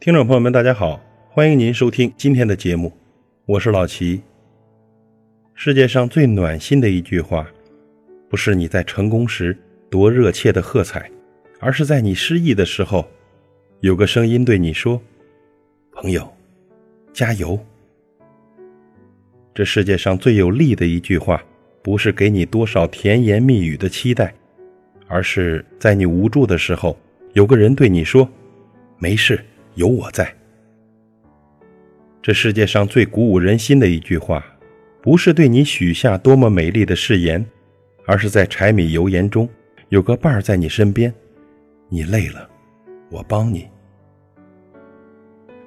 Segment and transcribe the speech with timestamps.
[0.00, 2.92] 听众朋友们，大家好，欢迎您收听今天的节目，
[3.46, 4.22] 我是老齐。
[5.54, 7.44] 世界上最暖心的一句话，
[8.30, 9.58] 不是你在成功时
[9.90, 11.10] 多热切的喝彩，
[11.58, 13.04] 而是在你失意的时候，
[13.80, 15.02] 有个声音对你说
[15.90, 16.32] ：“朋友，
[17.12, 17.58] 加油。”
[19.52, 21.42] 这世界上最有力的一句话，
[21.82, 24.32] 不是给你多少甜言蜜语的期待，
[25.08, 26.96] 而是在你无助的时候，
[27.32, 28.30] 有个人对你说
[28.98, 29.44] ：“没事。”
[29.78, 30.34] 有我在。
[32.20, 34.44] 这世界上最鼓舞人心的一句话，
[35.00, 37.46] 不是对你许下多么美丽的誓言，
[38.04, 39.48] 而是在柴米油盐中
[39.88, 41.14] 有个伴儿在你身边。
[41.88, 42.50] 你累了，
[43.08, 43.68] 我帮你。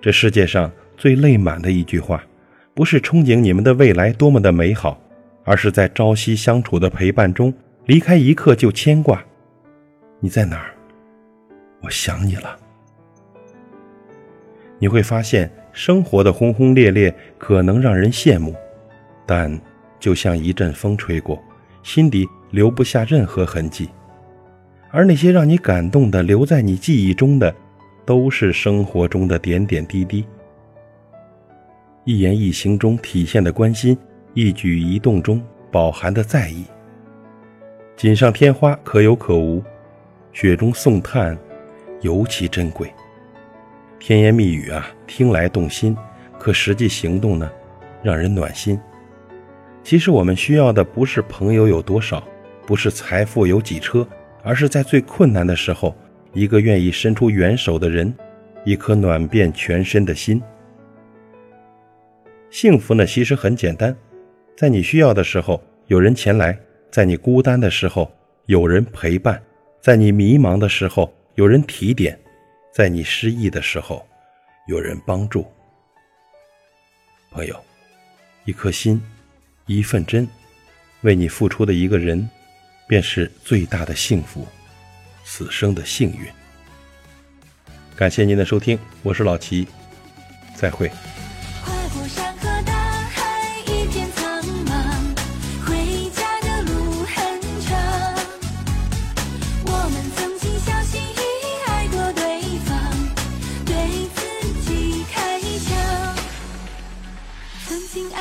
[0.00, 2.24] 这世界上最累满的一句话，
[2.72, 4.98] 不是憧憬你们的未来多么的美好，
[5.44, 7.52] 而是在朝夕相处的陪伴中，
[7.84, 9.22] 离开一刻就牵挂。
[10.18, 10.74] 你在哪儿？
[11.82, 12.58] 我想你了。
[14.78, 18.54] 你会发现，生活的轰轰烈烈可能让人羡慕，
[19.26, 19.60] 但
[19.98, 21.42] 就像一阵风吹过，
[21.82, 23.88] 心底留不下任何痕迹。
[24.90, 27.54] 而那些让你感动的、留在你记忆中的，
[28.06, 30.24] 都是生活中的点点滴滴。
[32.04, 33.98] 一言一行中体现的关心，
[34.32, 36.64] 一举一动中饱含的在意。
[37.96, 39.62] 锦上添花可有可无，
[40.32, 41.36] 雪中送炭
[42.00, 42.90] 尤其珍贵。
[44.00, 45.96] 甜言蜜语啊，听来动心，
[46.38, 47.50] 可实际行动呢，
[48.02, 48.78] 让人暖心。
[49.82, 52.22] 其实我们需要的不是朋友有多少，
[52.66, 54.06] 不是财富有几车，
[54.42, 55.94] 而是在最困难的时候，
[56.32, 58.14] 一个愿意伸出援手的人，
[58.64, 60.40] 一颗暖遍全身的心。
[62.50, 63.94] 幸福呢，其实很简单，
[64.56, 66.58] 在你需要的时候有人前来，
[66.90, 68.10] 在你孤单的时候
[68.46, 69.42] 有人陪伴，
[69.80, 72.18] 在你迷茫的时候有人提点。
[72.72, 74.06] 在你失意的时候，
[74.66, 75.50] 有人帮助。
[77.30, 77.64] 朋友，
[78.44, 79.02] 一颗心，
[79.66, 80.26] 一份真，
[81.02, 82.28] 为你付出的一个人，
[82.86, 84.46] 便是最大的幸福，
[85.24, 86.26] 此生的幸运。
[87.96, 89.66] 感谢您的收听，我是老齐，
[90.54, 90.90] 再会。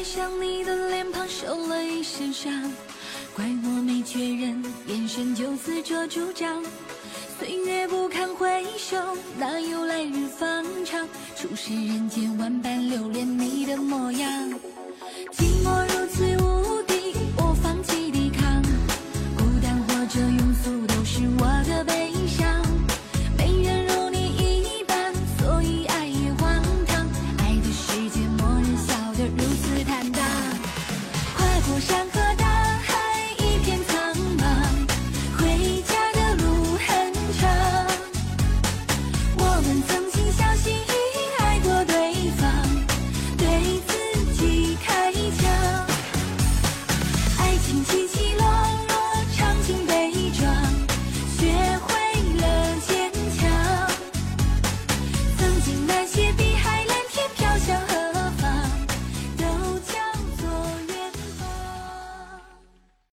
[0.00, 2.50] 爱上你的脸庞受了一身伤，
[3.36, 6.64] 怪我没确认，眼神就自作主张。
[7.38, 8.96] 岁月不堪回首，
[9.36, 11.06] 哪有来日方长？
[11.36, 14.19] 初识人间万般留恋你的模样。